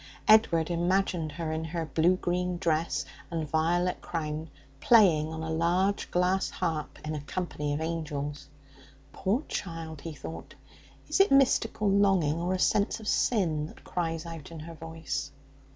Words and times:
Edward 0.27 0.71
imagined 0.71 1.33
her 1.33 1.51
in 1.51 1.63
her 1.63 1.85
blue 1.85 2.15
green 2.15 2.57
dress 2.57 3.05
and 3.29 3.47
violet 3.47 4.01
crown 4.01 4.49
playing 4.79 5.27
on 5.31 5.43
a 5.43 5.51
large 5.51 6.09
glass 6.09 6.49
harp 6.49 6.97
in 7.05 7.13
a 7.13 7.21
company 7.21 7.71
of 7.71 7.79
angels. 7.81 8.49
'Poor 9.13 9.43
child!' 9.43 10.01
he 10.01 10.13
thought. 10.13 10.55
'Is 11.07 11.19
it 11.19 11.31
mystical 11.31 11.87
longing 11.87 12.39
or 12.41 12.55
a 12.55 12.57
sense 12.57 12.99
of 12.99 13.07
sin 13.07 13.67
that 13.67 13.83
cries 13.83 14.25
out 14.25 14.49
in 14.49 14.61
her 14.61 14.73
voice?' 14.73 15.29